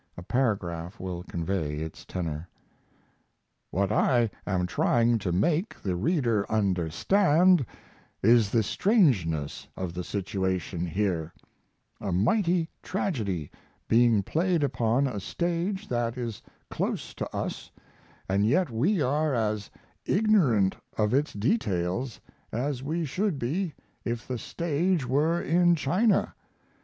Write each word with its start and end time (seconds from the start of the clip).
A 0.17 0.23
paragraph 0.23 0.99
will 0.99 1.21
convey 1.21 1.75
its 1.75 2.05
tenor. 2.05 2.49
What 3.69 3.91
I 3.91 4.31
am 4.47 4.65
trying 4.65 5.19
to 5.19 5.31
make 5.31 5.79
the 5.79 5.95
reader 5.95 6.51
understand 6.51 7.63
is 8.23 8.49
the 8.49 8.63
strangeness 8.63 9.67
of 9.77 9.93
the 9.93 10.03
situation 10.03 10.87
here 10.87 11.35
a 11.99 12.11
mighty 12.11 12.67
tragedy 12.81 13.51
being 13.87 14.23
played 14.23 14.63
upon 14.63 15.05
a 15.05 15.19
stage 15.19 15.87
that 15.89 16.17
is 16.17 16.41
close 16.71 17.13
to 17.13 17.29
us, 17.31 17.69
& 18.03 18.27
yet 18.27 18.71
we 18.71 19.03
are 19.03 19.35
as 19.35 19.69
ignorant 20.07 20.75
of 20.97 21.13
its 21.13 21.31
details 21.31 22.19
as 22.51 22.81
we 22.81 23.05
should 23.05 23.37
be 23.37 23.75
if 24.03 24.27
the 24.27 24.39
stage 24.39 25.05
were 25.05 25.39
in 25.39 25.75
China. 25.75 26.33